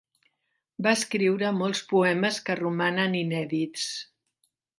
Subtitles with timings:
[0.87, 3.87] Va escriure molts poemes que romanen inèdits.